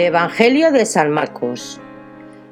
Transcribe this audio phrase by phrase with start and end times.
[0.00, 1.80] Evangelio de San Marcos.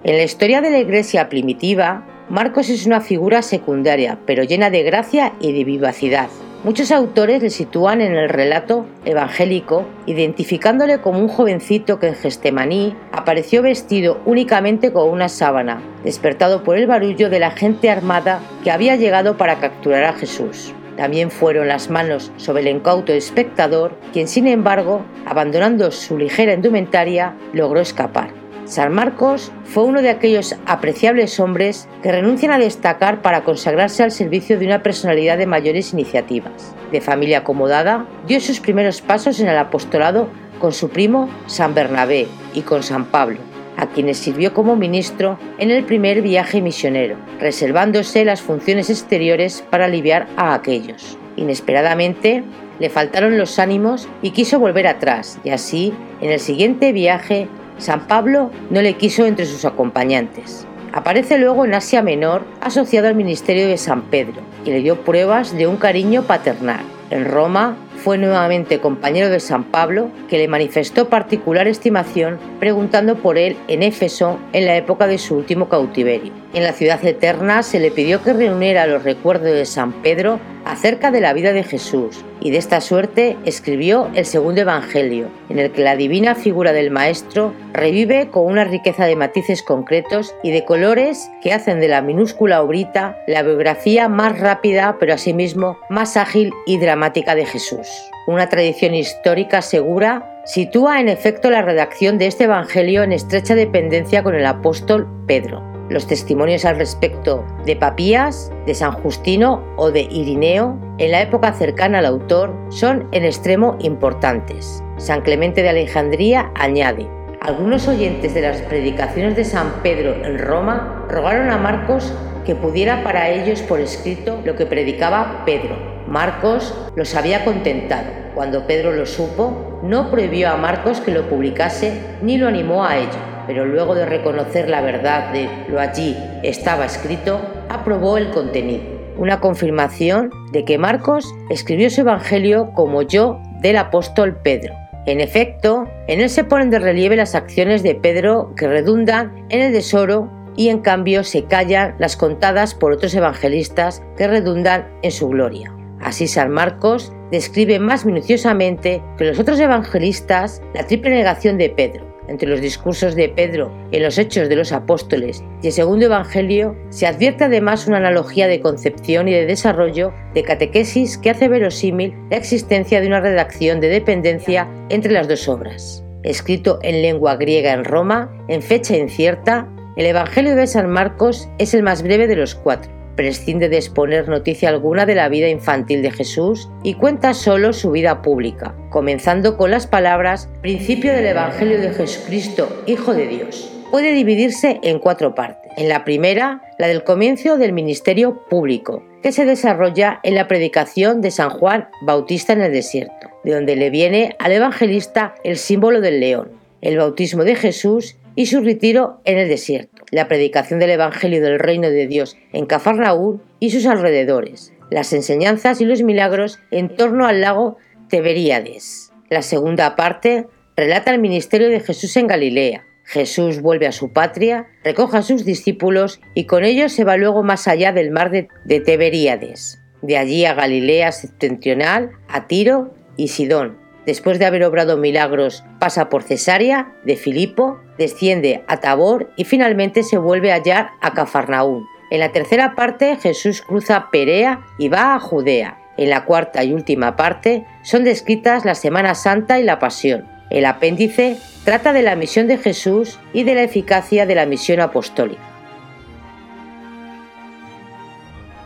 [0.05, 4.83] En la historia de la iglesia primitiva, Marcos es una figura secundaria, pero llena de
[4.83, 6.29] gracia y de vivacidad.
[6.63, 12.95] Muchos autores le sitúan en el relato evangélico, identificándole como un jovencito que en Gestemaní
[13.13, 18.71] apareció vestido únicamente con una sábana, despertado por el barullo de la gente armada que
[18.71, 20.75] había llegado para capturar a Jesús.
[20.97, 27.35] También fueron las manos sobre el incauto espectador, quien sin embargo, abandonando su ligera indumentaria,
[27.53, 28.31] logró escapar.
[28.65, 34.13] San Marcos fue uno de aquellos apreciables hombres que renuncian a destacar para consagrarse al
[34.13, 36.75] servicio de una personalidad de mayores iniciativas.
[36.93, 40.29] De familia acomodada, dio sus primeros pasos en el apostolado
[40.61, 43.50] con su primo San Bernabé y con San Pablo
[43.81, 49.87] a quienes sirvió como ministro en el primer viaje misionero, reservándose las funciones exteriores para
[49.87, 51.17] aliviar a aquellos.
[51.37, 52.45] Inesperadamente,
[52.79, 58.07] le faltaron los ánimos y quiso volver atrás, y así, en el siguiente viaje, San
[58.07, 60.67] Pablo no le quiso entre sus acompañantes.
[60.93, 65.57] Aparece luego en Asia Menor asociado al ministerio de San Pedro y le dio pruebas
[65.57, 66.85] de un cariño paternal.
[67.11, 73.37] En Roma fue nuevamente compañero de San Pablo, que le manifestó particular estimación preguntando por
[73.37, 76.33] él en Éfeso en la época de su último cautiverio.
[76.53, 81.11] En la ciudad eterna se le pidió que reuniera los recuerdos de San Pedro acerca
[81.11, 85.71] de la vida de Jesús, y de esta suerte escribió el segundo Evangelio, en el
[85.73, 90.65] que la divina figura del Maestro revive con una riqueza de matices concretos y de
[90.65, 96.53] colores que hacen de la minúscula obrita la biografía más rápida, pero asimismo más ágil
[96.67, 97.90] y dramática de Jesús.
[98.27, 104.23] Una tradición histórica segura sitúa en efecto la redacción de este Evangelio en estrecha dependencia
[104.23, 105.63] con el apóstol Pedro.
[105.89, 111.53] Los testimonios al respecto de Papías, de San Justino o de Irineo en la época
[111.53, 114.83] cercana al autor son en extremo importantes.
[114.99, 117.09] San Clemente de Alejandría añade,
[117.41, 122.13] algunos oyentes de las predicaciones de San Pedro en Roma rogaron a Marcos
[122.45, 125.90] que pudiera para ellos por escrito lo que predicaba Pedro.
[126.11, 128.09] Marcos los había contentado.
[128.35, 132.99] Cuando Pedro lo supo, no prohibió a Marcos que lo publicase ni lo animó a
[132.99, 138.83] ello, pero luego de reconocer la verdad de lo allí estaba escrito, aprobó el contenido.
[139.19, 144.75] Una confirmación de que Marcos escribió su Evangelio como yo del apóstol Pedro.
[145.07, 149.61] En efecto, en él se ponen de relieve las acciones de Pedro que redundan en
[149.61, 155.13] el tesoro y en cambio se callan las contadas por otros evangelistas que redundan en
[155.13, 155.73] su gloria.
[156.01, 162.09] Así San Marcos describe más minuciosamente que los otros evangelistas la triple negación de Pedro.
[162.29, 166.77] Entre los discursos de Pedro en los Hechos de los Apóstoles y el segundo Evangelio
[166.91, 172.15] se advierte además una analogía de concepción y de desarrollo de catequesis que hace verosímil
[172.31, 176.05] la existencia de una redacción de dependencia entre las dos obras.
[176.23, 181.75] Escrito en lengua griega en Roma, en fecha incierta, el Evangelio de San Marcos es
[181.75, 183.00] el más breve de los cuatro.
[183.21, 187.91] Prescinde de exponer noticia alguna de la vida infantil de Jesús y cuenta solo su
[187.91, 193.71] vida pública, comenzando con las palabras Principio del Evangelio de Jesucristo, Hijo de Dios.
[193.91, 195.71] Puede dividirse en cuatro partes.
[195.77, 201.21] En la primera, la del comienzo del ministerio público, que se desarrolla en la predicación
[201.21, 206.01] de San Juan Bautista en el desierto, de donde le viene al evangelista el símbolo
[206.01, 210.91] del león, el bautismo de Jesús y su retiro en el desierto, la predicación del
[210.91, 216.59] Evangelio del Reino de Dios en Cafarnaúm y sus alrededores, las enseñanzas y los milagros
[216.71, 217.77] en torno al lago
[218.09, 219.13] Teberíades.
[219.29, 220.47] La segunda parte
[220.77, 222.85] relata el ministerio de Jesús en Galilea.
[223.05, 227.43] Jesús vuelve a su patria, recoge a sus discípulos y con ellos se va luego
[227.43, 229.55] más allá del mar de, de.
[230.03, 236.09] De allí a Galilea septentrional, a Tiro y Sidón, Después de haber obrado milagros, pasa
[236.09, 241.87] por Cesarea de Filipo, desciende a Tabor y finalmente se vuelve a hallar a Cafarnaún.
[242.11, 245.79] En la tercera parte Jesús cruza Perea y va a Judea.
[245.97, 250.27] En la cuarta y última parte son descritas la Semana Santa y la Pasión.
[250.49, 254.81] El apéndice trata de la misión de Jesús y de la eficacia de la misión
[254.81, 255.50] apostólica.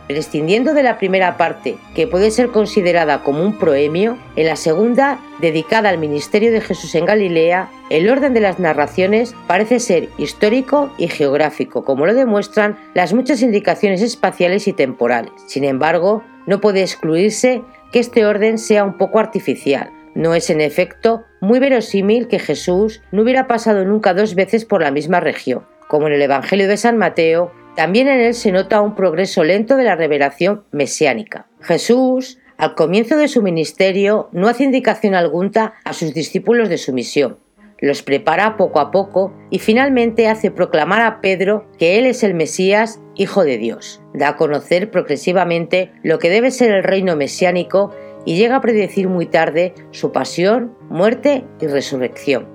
[0.07, 5.19] Prescindiendo de la primera parte, que puede ser considerada como un proemio, en la segunda,
[5.39, 10.91] dedicada al ministerio de Jesús en Galilea, el orden de las narraciones parece ser histórico
[10.97, 15.31] y geográfico, como lo demuestran las muchas indicaciones espaciales y temporales.
[15.47, 19.91] Sin embargo, no puede excluirse que este orden sea un poco artificial.
[20.13, 24.81] No es en efecto muy verosímil que Jesús no hubiera pasado nunca dos veces por
[24.81, 28.81] la misma región, como en el Evangelio de San Mateo también en él se nota
[28.81, 31.47] un progreso lento de la revelación mesiánica.
[31.61, 36.93] Jesús, al comienzo de su ministerio, no hace indicación alguna a sus discípulos de su
[36.93, 37.37] misión.
[37.81, 42.33] los prepara poco a poco y finalmente hace proclamar a Pedro que él es el
[42.33, 44.01] Mesías, Hijo de Dios.
[44.13, 47.93] Da a conocer progresivamente lo que debe ser el reino mesiánico
[48.25, 52.47] y llega a predecir muy tarde su pasión, muerte y resurrección.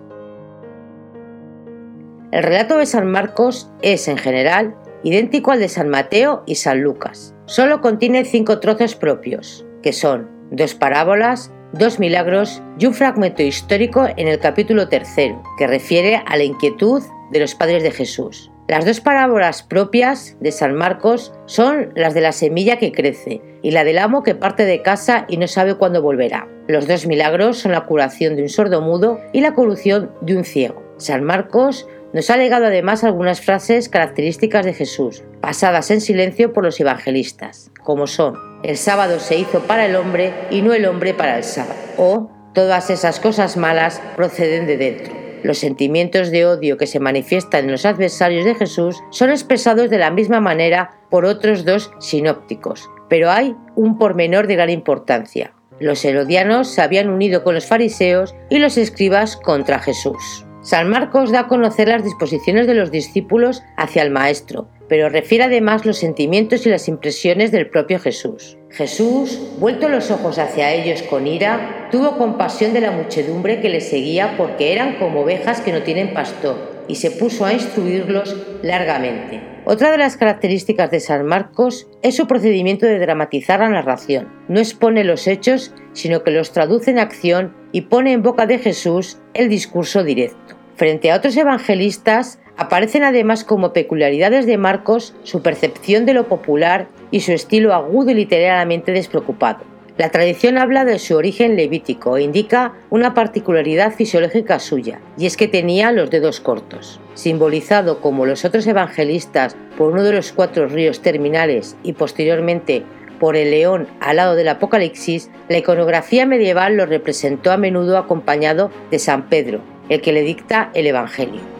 [2.33, 6.81] El relato de San Marcos es, en general, idéntico al de San Mateo y San
[6.83, 7.35] Lucas.
[7.47, 14.07] Solo contiene cinco trozos propios, que son dos parábolas, dos milagros y un fragmento histórico
[14.17, 18.51] en el capítulo tercero, que refiere a la inquietud de los padres de Jesús.
[18.69, 23.73] Las dos parábolas propias de San Marcos son las de la semilla que crece y
[23.73, 26.47] la del amo que parte de casa y no sabe cuándo volverá.
[26.69, 30.45] Los dos milagros son la curación de un sordo mudo y la colusión de un
[30.45, 30.85] ciego.
[30.99, 36.65] San Marcos nos ha legado además algunas frases características de Jesús, pasadas en silencio por
[36.65, 41.15] los evangelistas, como son, el sábado se hizo para el hombre y no el hombre
[41.15, 45.15] para el sábado, o todas esas cosas malas proceden de dentro.
[45.43, 49.99] Los sentimientos de odio que se manifiestan en los adversarios de Jesús son expresados de
[49.99, 55.55] la misma manera por otros dos sinópticos, pero hay un pormenor de gran importancia.
[55.79, 60.45] Los herodianos se habían unido con los fariseos y los escribas contra Jesús.
[60.63, 65.45] San Marcos da a conocer las disposiciones de los discípulos hacia el Maestro, pero refiere
[65.45, 68.59] además los sentimientos y las impresiones del propio Jesús.
[68.69, 73.81] Jesús, vuelto los ojos hacia ellos con ira, tuvo compasión de la muchedumbre que le
[73.81, 79.41] seguía porque eran como ovejas que no tienen pastor, y se puso a instruirlos largamente.
[79.65, 84.29] Otra de las características de San Marcos es su procedimiento de dramatizar la narración.
[84.49, 88.59] No expone los hechos, sino que los traduce en acción y pone en boca de
[88.59, 90.57] Jesús el discurso directo.
[90.75, 96.89] Frente a otros evangelistas, aparecen además como peculiaridades de Marcos su percepción de lo popular
[97.13, 99.70] y su estilo agudo y literariamente despreocupado.
[100.01, 105.37] La tradición habla de su origen levítico e indica una particularidad fisiológica suya, y es
[105.37, 106.99] que tenía los dedos cortos.
[107.13, 112.83] Simbolizado como los otros evangelistas por uno de los cuatro ríos terminales y posteriormente
[113.19, 118.71] por el león al lado del Apocalipsis, la iconografía medieval lo representó a menudo acompañado
[118.91, 119.61] de San Pedro,
[119.91, 121.60] el que le dicta el Evangelio.